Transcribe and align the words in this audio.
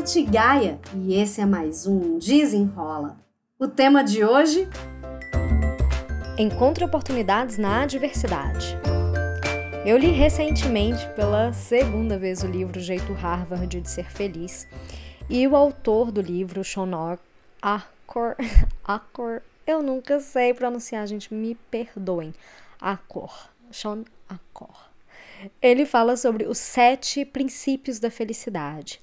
Tati 0.00 0.22
Gaia 0.22 0.80
e 0.96 1.12
esse 1.14 1.42
é 1.42 1.44
mais 1.44 1.86
um 1.86 2.18
Desenrola. 2.18 3.18
O 3.58 3.68
tema 3.68 4.02
de 4.02 4.24
hoje: 4.24 4.66
Encontre 6.38 6.82
oportunidades 6.82 7.58
na 7.58 7.82
adversidade. 7.82 8.78
Eu 9.84 9.98
li 9.98 10.06
recentemente 10.06 11.06
pela 11.14 11.52
segunda 11.52 12.18
vez 12.18 12.42
o 12.42 12.46
livro 12.46 12.80
Jeito 12.80 13.12
Harvard 13.12 13.78
de 13.78 13.90
Ser 13.90 14.10
Feliz 14.10 14.66
e 15.28 15.46
o 15.46 15.54
autor 15.54 16.10
do 16.10 16.22
livro, 16.22 16.64
Sean 16.64 17.18
Acor, 17.60 18.36
Acor, 18.82 19.42
eu 19.66 19.82
nunca 19.82 20.18
sei 20.18 20.54
pronunciar, 20.54 21.06
gente, 21.06 21.34
me 21.34 21.54
perdoem. 21.70 22.32
Acor, 22.80 23.50
Sean 23.70 24.04
Acor. 24.26 24.88
Ele 25.60 25.84
fala 25.84 26.16
sobre 26.16 26.46
os 26.46 26.56
sete 26.56 27.22
princípios 27.22 27.98
da 27.98 28.10
felicidade 28.10 28.98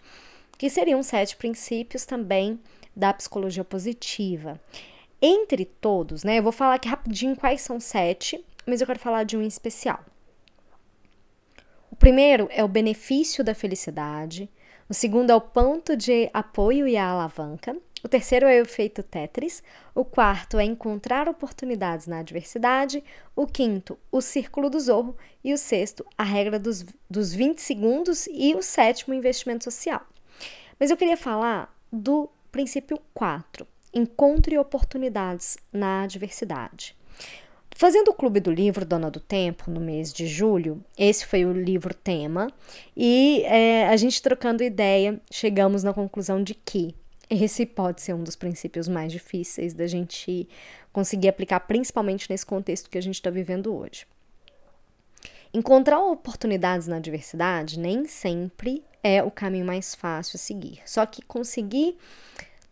que 0.58 0.70
seriam 0.70 1.04
sete 1.04 1.36
princípios 1.36 2.06
também 2.06 2.60
da 2.96 3.14
psicologia 3.14 3.64
positiva. 3.64 4.60
Entre 5.22 5.66
todos, 5.66 6.24
né? 6.24 6.40
Eu 6.40 6.44
vou 6.44 6.52
falar 6.52 6.76
aqui 6.76 6.88
rapidinho 6.88 7.36
quais 7.36 7.62
são 7.62 7.80
sete, 7.80 8.44
mas 8.66 8.82
eu 8.82 8.88
quero 8.88 9.00
falar 9.00 9.24
de 9.24 9.38
um 9.38 9.42
em 9.42 9.48
especial. 9.48 10.04
O 11.92 11.96
primeiro 11.96 12.48
é 12.52 12.64
o 12.64 12.68
benefício 12.68 13.44
da 13.44 13.56
felicidade. 13.56 14.50
O 14.90 14.94
segundo 14.94 15.32
é 15.32 15.36
o 15.36 15.42
ponto 15.42 15.98
de 15.98 16.30
apoio 16.34 16.88
e 16.88 16.96
a 16.96 17.08
alavanca. 17.10 17.76
O 18.04 18.08
terceiro 18.08 18.46
é 18.46 18.60
o 18.60 18.62
efeito 18.62 19.02
Tetris. 19.02 19.64
O 19.94 20.05
quarto 20.05 20.60
é 20.60 20.64
encontrar 20.64 21.28
oportunidades 21.28 22.08
na 22.08 22.20
adversidade. 22.20 23.04
O 23.36 23.48
quinto, 23.48 23.98
o 24.12 24.22
círculo 24.22 24.70
do 24.70 24.80
zorro. 24.80 25.18
E 25.44 25.54
o 25.54 25.58
sexto, 25.58 26.05
a 26.18 26.24
regra 26.24 26.60
dos, 26.60 26.86
dos 27.10 27.34
20 27.34 27.60
segundos. 27.60 28.28
E 28.28 28.55
o 28.55 28.62
sétimo, 28.62 29.14
investimento 29.14 29.64
social. 29.64 30.05
Mas 30.80 30.92
eu 30.92 30.98
queria 30.98 31.18
falar 31.18 31.76
do 31.92 32.30
princípio 32.52 33.00
4, 33.14 33.66
encontre 33.94 34.58
oportunidades 34.58 35.58
na 35.72 36.04
adversidade. 36.04 36.96
Fazendo 37.72 38.10
o 38.10 38.14
Clube 38.14 38.40
do 38.40 38.52
Livro 38.52 38.86
Dona 38.86 39.12
do 39.12 39.20
Tempo 39.20 39.70
no 39.70 39.80
mês 39.80 40.12
de 40.12 40.26
julho, 40.26 40.84
esse 40.98 41.26
foi 41.26 41.46
o 41.46 41.54
livro 41.54 41.94
tema, 41.94 42.52
e 42.96 43.44
é, 43.46 43.88
a 43.88 43.96
gente 43.96 44.22
trocando 44.22 44.64
ideia, 44.64 45.22
chegamos 45.32 45.84
na 45.84 45.94
conclusão 45.94 46.42
de 46.42 46.55
que 46.55 46.96
esse 47.30 47.66
pode 47.66 48.02
ser 48.02 48.14
um 48.14 48.24
dos 48.24 48.36
princípios 48.36 48.88
mais 48.88 49.12
difíceis 49.12 49.74
da 49.74 49.86
gente 49.86 50.48
conseguir 50.92 51.28
aplicar, 51.28 51.60
principalmente 51.62 52.30
nesse 52.30 52.46
contexto 52.46 52.90
que 52.90 52.98
a 52.98 53.02
gente 53.02 53.16
está 53.16 53.30
vivendo 53.30 53.76
hoje. 53.76 54.08
Encontrar 55.54 56.00
oportunidades 56.00 56.88
na 56.88 57.00
diversidade 57.00 57.80
nem 57.80 58.05
sempre 58.05 58.84
é 59.03 59.23
o 59.23 59.31
caminho 59.31 59.65
mais 59.65 59.95
fácil 59.95 60.37
a 60.37 60.40
seguir. 60.40 60.79
Só 60.85 61.05
que 61.05 61.21
conseguir 61.21 61.98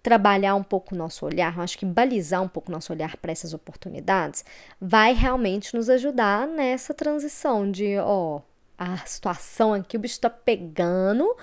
trabalhar 0.01 0.53
um 0.53 0.61
pouco 0.61 0.93
o 0.93 0.97
nosso 0.97 1.25
olhar, 1.25 1.55
eu 1.57 1.63
acho 1.63 1.79
que 1.79 1.85
balizar 1.85 2.39
um 2.41 2.47
pouco 2.47 2.69
o 2.69 2.71
nosso 2.71 2.93
olhar 2.93 3.17
para 3.17 3.31
essas 3.31 3.55
oportunidades, 3.55 4.45
vai 4.79 5.13
realmente 5.13 5.75
nos 5.75 5.89
ajudar 5.89 6.47
nessa 6.47 6.93
transição 6.93 7.71
de, 7.71 7.97
ó, 7.97 8.39
a 8.77 8.97
situação 8.97 9.73
aqui, 9.73 9.97
o 9.97 9.99
bicho 9.99 10.19
tá 10.19 10.29
pegando, 10.29 11.35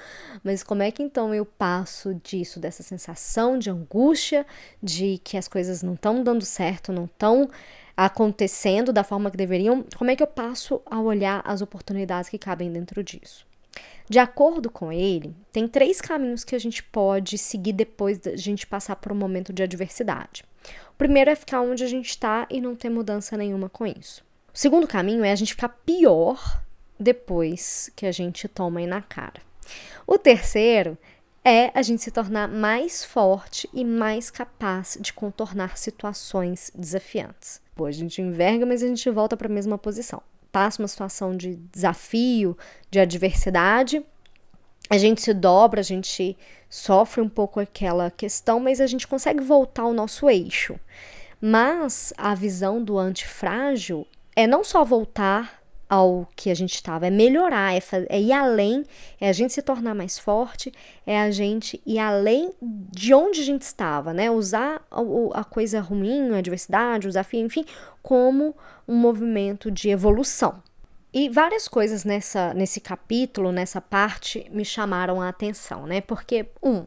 mas 0.44 0.62
como 0.62 0.82
é 0.82 0.92
que 0.92 1.02
então 1.02 1.34
eu 1.34 1.44
passo 1.44 2.14
disso, 2.22 2.60
dessa 2.60 2.84
sensação 2.84 3.58
de 3.58 3.68
angústia, 3.68 4.46
de 4.80 5.18
que 5.24 5.36
as 5.36 5.48
coisas 5.48 5.82
não 5.82 5.94
estão 5.94 6.22
dando 6.22 6.44
certo, 6.44 6.92
não 6.92 7.06
estão 7.06 7.50
acontecendo 7.96 8.92
da 8.92 9.02
forma 9.02 9.30
que 9.30 9.36
deveriam, 9.36 9.84
como 9.96 10.10
é 10.10 10.16
que 10.16 10.22
eu 10.22 10.26
passo 10.26 10.80
a 10.86 11.00
olhar 11.00 11.42
as 11.44 11.62
oportunidades 11.62 12.30
que 12.30 12.38
cabem 12.38 12.72
dentro 12.72 13.02
disso? 13.02 13.44
De 14.12 14.18
acordo 14.18 14.68
com 14.68 14.92
ele, 14.92 15.34
tem 15.50 15.66
três 15.66 15.98
caminhos 15.98 16.44
que 16.44 16.54
a 16.54 16.58
gente 16.58 16.82
pode 16.82 17.38
seguir 17.38 17.72
depois 17.72 18.18
da 18.18 18.36
gente 18.36 18.66
passar 18.66 18.96
por 18.96 19.10
um 19.10 19.14
momento 19.14 19.54
de 19.54 19.62
adversidade. 19.62 20.44
O 20.90 20.98
primeiro 20.98 21.30
é 21.30 21.34
ficar 21.34 21.62
onde 21.62 21.82
a 21.82 21.86
gente 21.86 22.10
está 22.10 22.46
e 22.50 22.60
não 22.60 22.76
ter 22.76 22.90
mudança 22.90 23.38
nenhuma 23.38 23.70
com 23.70 23.86
isso. 23.86 24.22
O 24.52 24.58
segundo 24.58 24.86
caminho 24.86 25.24
é 25.24 25.32
a 25.32 25.34
gente 25.34 25.54
ficar 25.54 25.70
pior 25.70 26.62
depois 27.00 27.90
que 27.96 28.04
a 28.04 28.12
gente 28.12 28.46
toma 28.48 28.80
aí 28.80 28.86
na 28.86 29.00
cara. 29.00 29.40
O 30.06 30.18
terceiro 30.18 30.98
é 31.42 31.70
a 31.74 31.80
gente 31.80 32.02
se 32.02 32.10
tornar 32.10 32.48
mais 32.48 33.02
forte 33.02 33.66
e 33.72 33.82
mais 33.82 34.30
capaz 34.30 34.98
de 35.00 35.10
contornar 35.14 35.78
situações 35.78 36.70
desafiantes. 36.74 37.62
Pô, 37.74 37.86
a 37.86 37.90
gente 37.90 38.20
enverga, 38.20 38.66
mas 38.66 38.82
a 38.82 38.88
gente 38.88 39.08
volta 39.08 39.38
para 39.38 39.48
a 39.48 39.50
mesma 39.50 39.78
posição. 39.78 40.22
Passa 40.52 40.82
uma 40.82 40.88
situação 40.88 41.36
de 41.36 41.56
desafio, 41.72 42.56
de 42.90 43.00
adversidade, 43.00 44.04
a 44.92 44.98
gente 44.98 45.22
se 45.22 45.32
dobra, 45.32 45.80
a 45.80 45.82
gente 45.82 46.36
sofre 46.68 47.22
um 47.22 47.28
pouco 47.28 47.58
aquela 47.58 48.10
questão, 48.10 48.60
mas 48.60 48.78
a 48.78 48.86
gente 48.86 49.08
consegue 49.08 49.42
voltar 49.42 49.84
ao 49.84 49.94
nosso 49.94 50.28
eixo. 50.28 50.78
Mas 51.40 52.12
a 52.18 52.34
visão 52.34 52.84
do 52.84 52.98
antifrágil 52.98 54.06
é 54.36 54.46
não 54.46 54.62
só 54.62 54.84
voltar 54.84 55.61
ao 55.92 56.26
que 56.34 56.48
a 56.48 56.54
gente 56.54 56.74
estava, 56.74 57.06
é 57.06 57.10
melhorar, 57.10 57.74
é, 57.74 57.82
é, 58.08 58.18
ir 58.18 58.32
além, 58.32 58.82
é 59.20 59.28
a 59.28 59.32
gente 59.34 59.52
se 59.52 59.60
tornar 59.60 59.94
mais 59.94 60.18
forte, 60.18 60.72
é 61.06 61.20
a 61.20 61.30
gente 61.30 61.82
ir 61.84 61.98
além 61.98 62.50
de 62.62 63.12
onde 63.12 63.42
a 63.42 63.44
gente 63.44 63.60
estava, 63.60 64.14
né? 64.14 64.30
Usar 64.30 64.80
a, 64.90 65.00
a 65.34 65.44
coisa 65.44 65.82
ruim, 65.82 66.34
a 66.34 66.38
adversidade, 66.38 67.06
o 67.06 67.10
desafio, 67.10 67.44
enfim, 67.44 67.66
como 68.02 68.56
um 68.88 68.96
movimento 68.96 69.70
de 69.70 69.90
evolução. 69.90 70.62
E 71.12 71.28
várias 71.28 71.68
coisas 71.68 72.06
nessa, 72.06 72.54
nesse 72.54 72.80
capítulo, 72.80 73.52
nessa 73.52 73.78
parte, 73.78 74.46
me 74.50 74.64
chamaram 74.64 75.20
a 75.20 75.28
atenção, 75.28 75.86
né? 75.86 76.00
Porque, 76.00 76.46
um, 76.62 76.86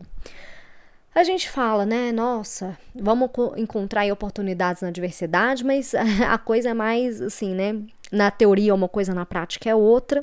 a 1.13 1.23
gente 1.23 1.47
fala, 1.47 1.85
né? 1.85 2.11
Nossa, 2.11 2.75
vamos 2.93 3.29
encontrar 3.55 4.11
oportunidades 4.11 4.81
na 4.81 4.89
diversidade, 4.89 5.63
mas 5.63 5.93
a 6.27 6.39
coisa 6.39 6.71
é 6.71 6.73
mais 6.73 7.21
assim, 7.21 7.53
né? 7.53 7.83
Na 8.11 8.31
teoria 8.31 8.71
é 8.71 8.73
uma 8.73 8.89
coisa, 8.89 9.13
na 9.13 9.25
prática 9.25 9.69
é 9.69 9.75
outra. 9.75 10.19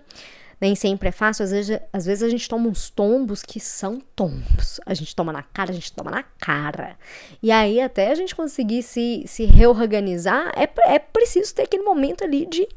Nem 0.60 0.76
sempre 0.76 1.09
é 1.09 1.12
fácil, 1.12 1.43
às 1.43 1.50
vezes, 1.50 1.81
às 1.93 2.06
vezes 2.06 2.22
a 2.22 2.28
gente 2.28 2.48
toma 2.48 2.69
uns 2.69 2.88
tombos 2.88 3.43
que 3.43 3.59
são 3.59 4.00
tombos. 4.15 4.81
A 4.87 4.94
gente 4.94 5.15
toma 5.16 5.32
na 5.32 5.43
cara, 5.43 5.72
a 5.72 5.75
gente 5.75 5.93
toma 5.93 6.09
na 6.09 6.22
cara. 6.22 6.97
E 7.43 7.50
aí, 7.50 7.81
até 7.81 8.12
a 8.12 8.15
gente 8.15 8.32
conseguir 8.32 8.84
se, 8.84 9.25
se 9.26 9.44
reorganizar, 9.44 10.53
é, 10.56 10.69
é 10.94 11.00
preciso 11.00 11.53
ter 11.53 11.62
aquele 11.62 11.82
momento 11.82 12.22
ali 12.22 12.47
de 12.47 12.69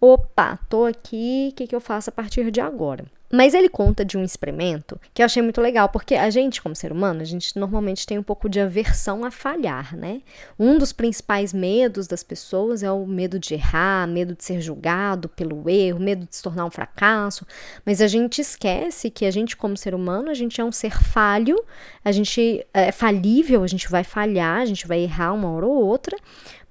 opa, 0.00 0.58
tô 0.68 0.84
aqui, 0.84 1.48
o 1.50 1.54
que, 1.56 1.66
que 1.66 1.74
eu 1.74 1.80
faço 1.80 2.10
a 2.10 2.12
partir 2.12 2.48
de 2.52 2.60
agora? 2.60 3.04
Mas 3.36 3.52
ele 3.52 3.68
conta 3.68 4.02
de 4.02 4.16
um 4.16 4.24
experimento 4.24 4.98
que 5.12 5.20
eu 5.20 5.26
achei 5.26 5.42
muito 5.42 5.60
legal, 5.60 5.90
porque 5.90 6.14
a 6.14 6.30
gente, 6.30 6.62
como 6.62 6.74
ser 6.74 6.90
humano, 6.90 7.20
a 7.20 7.24
gente 7.24 7.58
normalmente 7.58 8.06
tem 8.06 8.16
um 8.16 8.22
pouco 8.22 8.48
de 8.48 8.58
aversão 8.58 9.26
a 9.26 9.30
falhar, 9.30 9.94
né? 9.94 10.22
Um 10.58 10.78
dos 10.78 10.90
principais 10.90 11.52
medos 11.52 12.06
das 12.06 12.22
pessoas 12.22 12.82
é 12.82 12.90
o 12.90 13.06
medo 13.06 13.38
de 13.38 13.52
errar, 13.52 14.08
medo 14.08 14.34
de 14.34 14.42
ser 14.42 14.62
julgado 14.62 15.28
pelo 15.28 15.68
erro, 15.68 16.00
medo 16.00 16.24
de 16.24 16.34
se 16.34 16.42
tornar 16.42 16.64
um 16.64 16.70
fracasso. 16.70 17.46
Mas 17.84 18.00
a 18.00 18.06
gente 18.06 18.40
esquece 18.40 19.10
que 19.10 19.26
a 19.26 19.30
gente, 19.30 19.54
como 19.54 19.76
ser 19.76 19.94
humano, 19.94 20.30
a 20.30 20.34
gente 20.34 20.58
é 20.58 20.64
um 20.64 20.72
ser 20.72 20.98
falho, 20.98 21.62
a 22.02 22.12
gente 22.12 22.66
é 22.72 22.90
falível, 22.90 23.62
a 23.62 23.66
gente 23.66 23.86
vai 23.90 24.02
falhar, 24.02 24.62
a 24.62 24.66
gente 24.66 24.88
vai 24.88 25.00
errar 25.00 25.34
uma 25.34 25.50
hora 25.50 25.66
ou 25.66 25.84
outra, 25.84 26.16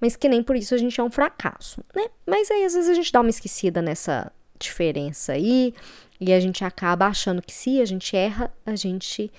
mas 0.01 0.15
que 0.15 0.27
nem 0.27 0.41
por 0.41 0.55
isso 0.55 0.73
a 0.73 0.79
gente 0.79 0.99
é 0.99 1.03
um 1.03 1.11
fracasso, 1.11 1.79
né? 1.95 2.07
Mas 2.25 2.49
aí 2.49 2.65
às 2.65 2.73
vezes 2.73 2.89
a 2.89 2.95
gente 2.95 3.11
dá 3.11 3.21
uma 3.21 3.29
esquecida 3.29 3.83
nessa 3.83 4.31
diferença 4.65 5.33
aí 5.33 5.73
e 6.19 6.33
a 6.33 6.39
gente 6.39 6.63
acaba 6.63 7.07
achando 7.07 7.41
que 7.41 7.53
se 7.53 7.81
a 7.81 7.85
gente 7.85 8.15
erra, 8.15 8.51
a 8.65 8.75
gente, 8.75 9.31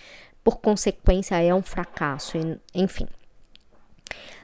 por 0.45 0.59
consequência, 0.59 1.41
é 1.41 1.55
um 1.55 1.63
fracasso, 1.63 2.37
enfim. 2.75 3.07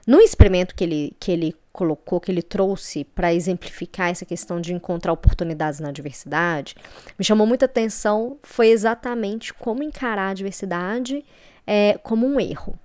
No 0.06 0.20
experimento 0.20 0.74
que 0.74 0.82
ele, 0.82 1.16
que 1.20 1.30
ele 1.30 1.54
colocou, 1.72 2.20
que 2.20 2.30
ele 2.30 2.42
trouxe 2.42 3.04
para 3.04 3.32
exemplificar 3.32 4.10
essa 4.10 4.24
questão 4.24 4.60
de 4.60 4.74
encontrar 4.74 5.12
oportunidades 5.12 5.78
na 5.80 5.92
diversidade, 5.92 6.74
me 7.18 7.24
chamou 7.24 7.46
muita 7.46 7.66
atenção 7.66 8.38
foi 8.42 8.68
exatamente 8.68 9.54
como 9.54 9.82
encarar 9.82 10.30
a 10.30 10.34
diversidade 10.34 11.24
é, 11.66 11.98
como 12.02 12.26
um 12.26 12.40
erro. 12.40 12.78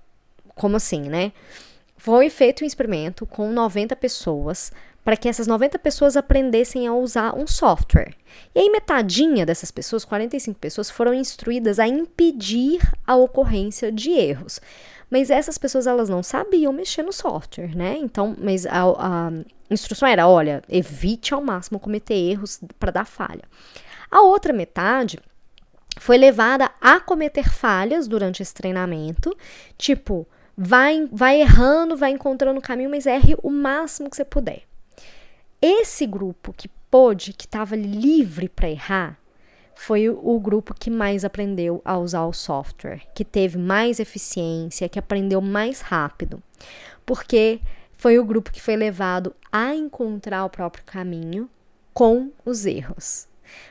Como 0.56 0.76
assim, 0.76 1.02
né? 1.02 1.32
Foi 1.98 2.30
feito 2.30 2.64
um 2.64 2.68
experimento 2.68 3.26
com 3.26 3.52
90 3.52 3.96
pessoas 3.96 4.72
para 5.04 5.16
que 5.16 5.30
essas 5.30 5.48
90 5.48 5.80
pessoas 5.80 6.18
aprendessem 6.18 6.86
a 6.86 6.94
usar 6.94 7.34
um 7.34 7.48
software. 7.48 8.14
E 8.54 8.60
aí, 8.60 8.70
metadinha 8.70 9.46
dessas 9.46 9.72
pessoas, 9.72 10.04
45 10.04 10.60
pessoas, 10.60 10.90
foram 10.90 11.14
instruídas 11.14 11.80
a 11.80 11.88
impedir 11.88 12.82
a 13.06 13.16
ocorrência 13.16 13.90
de 13.90 14.12
erros. 14.12 14.60
Mas 15.10 15.30
essas 15.30 15.58
pessoas, 15.58 15.88
elas 15.88 16.10
não 16.10 16.22
sabiam 16.22 16.74
mexer 16.74 17.04
no 17.04 17.14
software, 17.14 17.74
né? 17.74 17.98
Então, 17.98 18.36
mas 18.38 18.66
a, 18.66 18.84
a 18.84 19.32
instrução 19.72 20.10
era, 20.10 20.28
olha, 20.28 20.62
evite 20.68 21.34
ao 21.34 21.42
máximo 21.42 21.80
cometer 21.80 22.14
erros 22.14 22.60
para 22.78 22.92
dar 22.92 23.06
falha. 23.06 23.44
A 24.12 24.22
outra 24.22 24.52
metade 24.52 25.20
foi 25.98 26.18
levada 26.18 26.70
a 26.82 27.00
cometer 27.00 27.50
falhas 27.50 28.10
durante 28.10 28.44
esse 28.44 28.54
treinamento, 28.54 29.36
tipo, 29.78 30.28
vai, 30.58 31.08
vai 31.12 31.42
errando, 31.42 31.96
vai 31.96 32.12
encontrando 32.12 32.60
o 32.60 32.64
caminho, 32.64 32.90
mas 32.90 33.06
erre 33.06 33.36
o 33.44 33.52
máximo 33.52 34.10
que 34.10 34.16
você 34.16 34.26
puder. 34.26 34.64
Esse 35.62 36.06
grupo 36.06 36.54
que 36.54 36.68
pôde, 36.90 37.34
que 37.34 37.46
estava 37.46 37.76
livre 37.76 38.50
para 38.50 38.70
errar, 38.70 39.20
foi 39.76 40.10
o 40.10 40.40
grupo 40.40 40.74
que 40.74 40.90
mais 40.90 41.24
aprendeu 41.24 41.82
a 41.86 41.98
usar 41.98 42.26
o 42.26 42.34
software, 42.34 43.02
que 43.14 43.24
teve 43.24 43.58
mais 43.58 44.00
eficiência, 44.00 44.90
que 44.90 44.98
aprendeu 44.98 45.40
mais 45.40 45.82
rápido. 45.82 46.42
Porque 47.06 47.62
foi 47.96 48.18
o 48.18 48.26
grupo 48.26 48.52
que 48.52 48.62
foi 48.62 48.76
levado 48.76 49.36
a 49.52 49.76
encontrar 49.76 50.46
o 50.46 50.50
próprio 50.50 50.84
caminho 50.84 51.48
com 51.94 52.32
os 52.44 52.66
erros. 52.66 53.28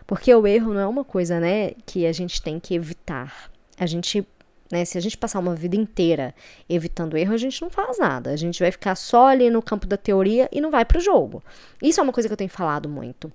Porque 0.07 0.33
o 0.33 0.47
erro 0.47 0.73
não 0.75 0.81
é 0.81 0.87
uma 0.87 1.05
coisa, 1.05 1.41
né, 1.41 1.73
que 1.85 2.07
a 2.07 2.13
gente 2.13 2.41
tem 2.41 2.59
que 2.59 2.75
evitar. 2.75 3.51
A 3.79 3.85
gente, 3.85 4.27
né, 4.71 4.85
se 4.85 4.99
a 4.99 5.01
gente 5.01 5.17
passar 5.17 5.39
uma 5.39 5.55
vida 5.55 5.77
inteira 5.77 6.35
evitando 6.69 7.17
erro, 7.17 7.35
a 7.35 7.39
gente 7.39 7.61
não 7.63 7.71
faz 7.71 7.99
nada. 7.99 8.31
A 8.31 8.37
gente 8.37 8.61
vai 8.61 8.71
ficar 8.71 8.95
só 8.95 9.29
ali 9.29 9.51
no 9.51 9.63
campo 9.63 9.87
da 9.87 9.97
teoria 9.97 10.49
e 10.53 10.61
não 10.61 10.71
vai 10.71 10.85
para 10.85 10.99
o 10.99 11.01
jogo. 11.01 11.43
Isso 11.83 12.01
é 12.01 12.03
uma 12.03 12.13
coisa 12.13 12.29
que 12.29 12.33
eu 12.33 12.37
tenho 12.37 12.51
falado 12.51 12.89
muito. 12.89 13.33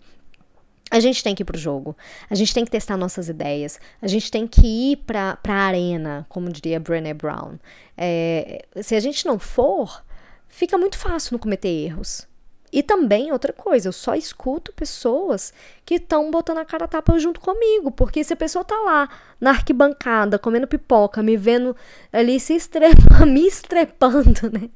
A 0.89 0.99
gente 0.99 1.23
tem 1.23 1.33
que 1.33 1.41
ir 1.41 1.45
pro 1.45 1.57
jogo, 1.57 1.95
a 2.29 2.35
gente 2.35 2.53
tem 2.53 2.65
que 2.65 2.71
testar 2.71 2.97
nossas 2.97 3.29
ideias, 3.29 3.79
a 4.01 4.07
gente 4.07 4.29
tem 4.29 4.45
que 4.45 4.91
ir 4.91 4.97
pra, 4.97 5.37
pra 5.37 5.53
arena, 5.53 6.25
como 6.27 6.51
diria 6.51 6.81
Brené 6.81 7.13
Brown. 7.13 7.57
É, 7.97 8.65
se 8.81 8.93
a 8.93 8.99
gente 8.99 9.25
não 9.25 9.39
for, 9.39 10.03
fica 10.49 10.77
muito 10.77 10.97
fácil 10.97 11.31
não 11.31 11.39
cometer 11.39 11.69
erros. 11.69 12.27
E 12.71 12.81
também, 12.81 13.31
outra 13.31 13.51
coisa, 13.51 13.89
eu 13.89 13.91
só 13.91 14.15
escuto 14.15 14.71
pessoas 14.71 15.53
que 15.85 15.95
estão 15.95 16.31
botando 16.31 16.59
a 16.59 16.65
cara 16.65 16.85
a 16.85 16.87
tapa 16.87 17.19
junto 17.19 17.39
comigo. 17.41 17.91
Porque 17.91 18.23
se 18.23 18.31
a 18.31 18.37
pessoa 18.37 18.63
tá 18.63 18.79
lá 18.79 19.09
na 19.39 19.49
arquibancada, 19.49 20.39
comendo 20.39 20.67
pipoca, 20.67 21.21
me 21.21 21.35
vendo 21.35 21.75
ali 22.13 22.39
se 22.39 22.55
estrepa, 22.55 23.25
me 23.27 23.45
estrepando, 23.45 24.49
né? 24.51 24.69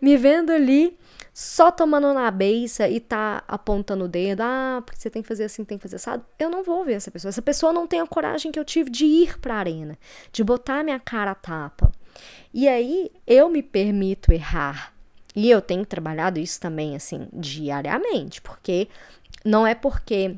Me 0.00 0.16
vendo 0.16 0.50
ali 0.50 0.96
só 1.34 1.70
tomando 1.70 2.14
na 2.14 2.30
beça 2.30 2.88
e 2.88 2.98
tá 2.98 3.44
apontando 3.46 4.06
o 4.06 4.08
dedo, 4.08 4.40
ah, 4.40 4.82
porque 4.84 4.98
você 4.98 5.10
tem 5.10 5.20
que 5.20 5.28
fazer 5.28 5.44
assim, 5.44 5.66
tem 5.66 5.76
que 5.76 5.82
fazer 5.82 5.96
assado, 5.96 6.24
eu 6.38 6.48
não 6.48 6.64
vou 6.64 6.82
ver 6.82 6.94
essa 6.94 7.10
pessoa. 7.10 7.28
Essa 7.28 7.42
pessoa 7.42 7.74
não 7.74 7.86
tem 7.86 8.00
a 8.00 8.06
coragem 8.06 8.50
que 8.50 8.58
eu 8.58 8.64
tive 8.64 8.88
de 8.88 9.04
ir 9.04 9.38
pra 9.38 9.56
arena, 9.56 9.98
de 10.32 10.42
botar 10.42 10.82
minha 10.82 10.98
cara 10.98 11.32
a 11.32 11.34
tapa. 11.34 11.92
E 12.54 12.66
aí 12.66 13.10
eu 13.26 13.50
me 13.50 13.62
permito 13.62 14.32
errar 14.32 14.95
e 15.36 15.50
eu 15.50 15.60
tenho 15.60 15.84
trabalhado 15.84 16.40
isso 16.40 16.58
também, 16.58 16.96
assim, 16.96 17.28
diariamente, 17.30 18.40
porque 18.40 18.88
não 19.44 19.66
é 19.66 19.74
porque 19.74 20.34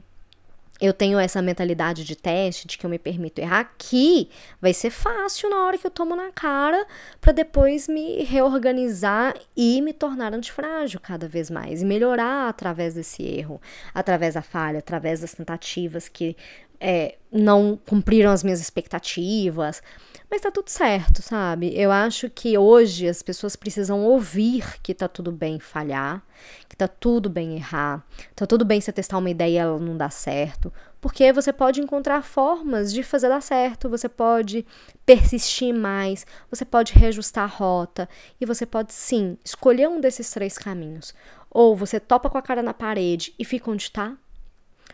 eu 0.80 0.92
tenho 0.92 1.18
essa 1.18 1.42
mentalidade 1.42 2.04
de 2.04 2.14
teste, 2.14 2.66
de 2.66 2.78
que 2.78 2.86
eu 2.86 2.90
me 2.90 2.98
permito 2.98 3.40
errar, 3.40 3.72
que 3.76 4.28
vai 4.60 4.72
ser 4.72 4.90
fácil 4.90 5.50
na 5.50 5.64
hora 5.64 5.78
que 5.78 5.86
eu 5.86 5.90
tomo 5.90 6.14
na 6.14 6.30
cara 6.30 6.86
para 7.20 7.32
depois 7.32 7.88
me 7.88 8.22
reorganizar 8.22 9.34
e 9.56 9.80
me 9.80 9.92
tornar 9.92 10.32
antifrágil 10.32 11.00
cada 11.00 11.26
vez 11.26 11.50
mais 11.50 11.82
e 11.82 11.84
melhorar 11.84 12.48
através 12.48 12.94
desse 12.94 13.22
erro, 13.24 13.60
através 13.92 14.34
da 14.34 14.42
falha, 14.42 14.78
através 14.78 15.20
das 15.20 15.32
tentativas 15.34 16.08
que 16.08 16.36
é, 16.80 17.16
não 17.32 17.78
cumpriram 17.86 18.30
as 18.30 18.42
minhas 18.42 18.60
expectativas. 18.60 19.82
Mas 20.30 20.42
tá 20.42 20.50
tudo 20.50 20.69
certo, 20.69 21.22
sabe? 21.22 21.72
Eu 21.75 21.90
acho 21.90 22.28
que 22.28 22.58
hoje 22.58 23.08
as 23.08 23.22
pessoas 23.22 23.56
precisam 23.56 24.04
ouvir 24.04 24.78
que 24.82 24.92
tá 24.92 25.08
tudo 25.08 25.32
bem 25.32 25.58
falhar, 25.58 26.22
que 26.69 26.76
tá 26.76 26.86
tudo 26.86 27.30
bem 27.30 27.56
errar, 27.56 28.04
tá 28.36 28.46
tudo 28.46 28.62
bem 28.62 28.78
você 28.78 28.92
testar 28.92 29.16
uma 29.16 29.30
ideia 29.30 29.54
e 29.54 29.56
ela 29.56 29.78
não 29.78 29.96
dá 29.96 30.10
certo, 30.10 30.70
porque 31.00 31.32
você 31.32 31.50
pode 31.50 31.80
encontrar 31.80 32.22
formas 32.22 32.92
de 32.92 33.02
fazer 33.02 33.31
dar 33.31 33.40
certo, 33.40 33.88
você 33.88 34.06
pode 34.06 34.66
persistir 35.06 35.72
mais, 35.72 36.26
você 36.50 36.64
pode 36.64 36.92
reajustar 36.92 37.44
a 37.44 37.46
rota 37.46 38.06
e 38.38 38.44
você 38.44 38.66
pode 38.66 38.92
sim 38.92 39.38
escolher 39.42 39.88
um 39.88 39.98
desses 39.98 40.31
três 40.31 40.58
caminhos. 40.58 41.14
Ou 41.50 41.74
você 41.74 41.98
topa 41.98 42.28
com 42.28 42.36
a 42.36 42.42
cara 42.42 42.62
na 42.62 42.74
parede 42.74 43.34
e 43.38 43.46
fica 43.46 43.70
onde 43.70 43.90
tá, 43.90 44.14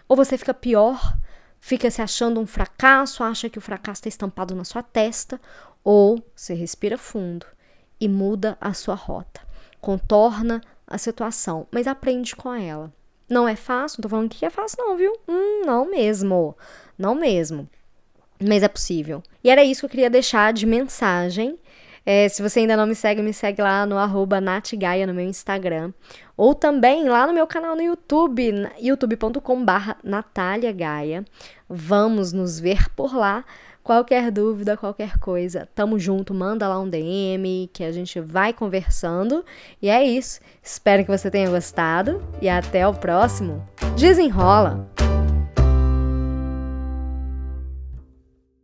ou 0.09 0.17
você 0.17 0.39
fica 0.39 0.55
pior 0.55 1.17
fica 1.65 1.91
se 1.91 2.03
achando 2.03 2.39
um 2.39 2.47
fracasso, 2.47 3.25
acha 3.25 3.49
que 3.49 3.57
o 3.57 3.63
fracasso 3.63 4.01
está 4.01 4.09
estampado 4.11 4.55
na 4.55 4.65
sua 4.65 4.83
testa, 4.83 5.41
ou 5.83 6.23
você 6.37 6.53
respira 6.53 6.99
fundo 6.99 7.47
e 7.99 8.07
muda 8.07 8.59
a 8.61 8.75
sua 8.75 8.95
rota, 8.95 9.41
contorna 9.81 10.61
a 10.87 10.99
situação, 10.99 11.67
mas 11.71 11.87
aprende 11.87 12.37
com 12.37 12.53
ela. 12.53 12.93
Não 13.31 13.49
é 13.49 13.57
fácil, 13.57 13.97
não 13.97 14.03
tô 14.03 14.09
falando 14.11 14.29
que 14.29 14.45
é 14.45 14.51
fácil, 14.51 14.77
não, 14.79 14.95
viu? 14.95 15.11
Hum, 15.27 15.63
não 15.65 15.91
mesmo. 15.91 16.55
Não 16.99 17.15
mesmo. 17.15 17.67
Mas 18.39 18.63
é 18.63 18.69
possível. 18.69 19.23
E 19.43 19.49
era 19.49 19.65
isso 19.65 19.81
que 19.81 19.87
eu 19.87 19.91
queria 19.91 20.11
deixar 20.11 20.53
de 20.53 20.67
mensagem 20.67 21.59
é, 22.07 22.29
se 22.29 22.43
você 22.43 22.61
ainda 22.61 22.77
não 22.77 22.87
me 22.87 22.95
segue, 22.95 23.23
me 23.23 23.33
segue 23.33 23.63
lá 23.63 23.87
no 23.87 23.97
arroba 23.97 24.41
natgaia 24.41 25.07
no 25.07 25.15
meu 25.15 25.25
Instagram. 25.25 25.93
Ou 26.37 26.55
também 26.55 27.09
lá 27.09 27.27
no 27.27 27.33
meu 27.33 27.47
canal 27.47 27.75
no 27.75 27.83
YouTube, 27.83 28.69
youtube.com 28.81 29.65
barra 29.65 29.97
Gaia. 30.75 31.25
Vamos 31.69 32.33
nos 32.33 32.61
ver 32.61 32.91
por 32.91 33.15
lá. 33.15 33.45
Qualquer 33.83 34.31
dúvida, 34.31 34.79
qualquer 34.79 35.19
coisa, 35.19 35.69
tamo 35.75 35.99
junto, 35.99 36.33
manda 36.33 36.67
lá 36.67 36.81
um 36.81 36.89
DM 36.89 37.69
que 37.71 37.85
a 37.85 37.93
gente 37.93 38.19
vai 38.19 38.51
conversando. 38.51 39.45
E 39.81 39.91
é 39.91 40.03
isso. 40.03 40.41
Espero 40.63 41.05
que 41.05 41.11
você 41.11 41.31
tenha 41.31 41.51
gostado 41.51 42.23
e 42.41 42.49
até 42.49 42.89
o 42.89 42.95
próximo. 42.95 43.63
Desenrola! 43.95 45.14